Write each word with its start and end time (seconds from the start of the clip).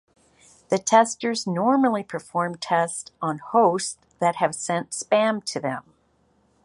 The 0.69 0.79
testers 0.79 1.45
normally 1.45 2.01
perform 2.01 2.57
tests 2.57 3.11
on 3.21 3.37
hosts 3.37 3.99
that 4.17 4.37
have 4.37 4.55
sent 4.55 4.93
spam 4.93 5.43
to 5.43 5.59
them. 5.59 5.93